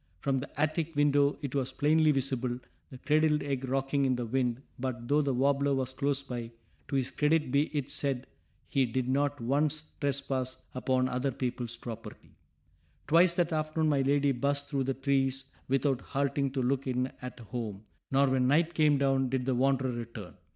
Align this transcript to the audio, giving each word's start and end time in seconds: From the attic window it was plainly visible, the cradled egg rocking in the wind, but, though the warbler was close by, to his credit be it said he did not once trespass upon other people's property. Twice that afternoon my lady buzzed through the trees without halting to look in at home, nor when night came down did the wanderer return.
From 0.19 0.39
the 0.39 0.49
attic 0.59 0.95
window 0.95 1.37
it 1.43 1.53
was 1.53 1.71
plainly 1.71 2.11
visible, 2.11 2.59
the 2.89 2.97
cradled 2.97 3.43
egg 3.43 3.65
rocking 3.69 4.03
in 4.05 4.15
the 4.15 4.25
wind, 4.25 4.63
but, 4.79 5.07
though 5.07 5.21
the 5.21 5.31
warbler 5.35 5.75
was 5.75 5.93
close 5.93 6.23
by, 6.23 6.49
to 6.87 6.95
his 6.95 7.11
credit 7.11 7.51
be 7.51 7.65
it 7.67 7.91
said 7.91 8.25
he 8.67 8.87
did 8.87 9.07
not 9.07 9.39
once 9.39 9.91
trespass 9.99 10.63
upon 10.73 11.07
other 11.07 11.29
people's 11.29 11.77
property. 11.77 12.31
Twice 13.05 13.35
that 13.35 13.53
afternoon 13.53 13.89
my 13.89 14.01
lady 14.01 14.31
buzzed 14.31 14.65
through 14.69 14.85
the 14.85 14.95
trees 14.95 15.45
without 15.67 16.01
halting 16.01 16.49
to 16.53 16.63
look 16.63 16.87
in 16.87 17.11
at 17.21 17.39
home, 17.39 17.83
nor 18.09 18.27
when 18.27 18.47
night 18.47 18.73
came 18.73 18.97
down 18.97 19.29
did 19.29 19.45
the 19.45 19.53
wanderer 19.53 19.91
return. 19.91 20.33